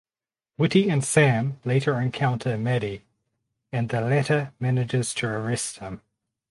Witty 0.57 0.89
and 0.89 1.03
Sam 1.05 1.59
later 1.63 2.01
encounter 2.01 2.57
Maddie 2.57 3.03
and 3.71 3.87
the 3.89 4.01
latter 4.01 4.51
manages 4.59 5.13
to 5.13 5.27
arrest 5.27 5.77
him. 5.77 6.01